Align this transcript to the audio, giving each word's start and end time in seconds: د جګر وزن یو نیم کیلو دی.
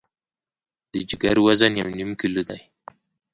د 0.93 0.95
جګر 1.09 1.37
وزن 1.45 1.73
یو 1.81 1.89
نیم 1.97 2.11
کیلو 2.21 2.41
دی. 2.49 2.61